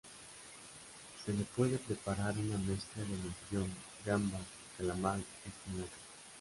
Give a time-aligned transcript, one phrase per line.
[1.23, 3.71] Se le puede preparar una mezcla de mejillón,
[4.03, 4.39] gamba,
[4.75, 5.99] calamar y espinacas.